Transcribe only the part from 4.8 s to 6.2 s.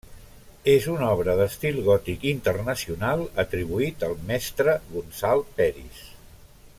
Gonçal Peris.